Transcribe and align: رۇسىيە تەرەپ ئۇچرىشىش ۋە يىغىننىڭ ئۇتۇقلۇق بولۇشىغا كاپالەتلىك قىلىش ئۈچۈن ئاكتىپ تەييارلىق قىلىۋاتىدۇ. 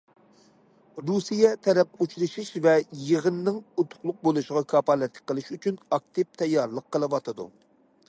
رۇسىيە 1.09 1.51
تەرەپ 1.67 1.99
ئۇچرىشىش 2.05 2.49
ۋە 2.67 2.73
يىغىننىڭ 3.11 3.61
ئۇتۇقلۇق 3.63 4.19
بولۇشىغا 4.27 4.67
كاپالەتلىك 4.77 5.31
قىلىش 5.33 5.55
ئۈچۈن 5.59 5.81
ئاكتىپ 5.91 6.37
تەييارلىق 6.45 6.93
قىلىۋاتىدۇ. 6.97 7.53